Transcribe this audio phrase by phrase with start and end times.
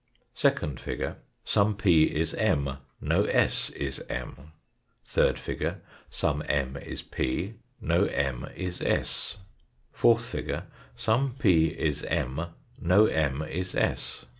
[0.33, 4.51] Second figure: some P is M; no S is M.
[5.05, 9.37] Third figure: some M is p; no M is S.
[9.91, 10.63] Fourth figure:
[10.95, 12.47] some p is M;
[12.79, 14.25] no M is s.